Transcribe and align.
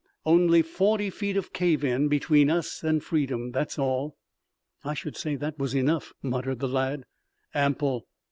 "Only 0.25 0.63
forty 0.63 1.11
feet 1.11 1.37
of 1.37 1.53
cave 1.53 1.83
in 1.83 2.07
between 2.07 2.49
us 2.49 2.81
and 2.81 3.03
freedom. 3.03 3.51
That's 3.51 3.77
all." 3.77 4.17
"I 4.83 4.95
should 4.95 5.15
say 5.15 5.35
that 5.35 5.59
was 5.59 5.75
enough," 5.75 6.11
muttered 6.23 6.57
the 6.57 6.67
lad. 6.67 7.03
"Ample." 7.53 8.07